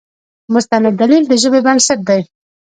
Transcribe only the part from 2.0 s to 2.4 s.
دی.